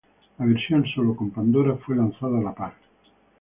[0.39, 2.73] La versión solo con Pandora fue lanzada a la par.